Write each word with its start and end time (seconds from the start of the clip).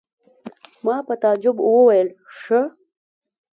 ما 0.85 0.97
په 1.07 1.13
تعجب 1.21 1.55
وویل: 1.61 2.07
ښه! 2.39 2.61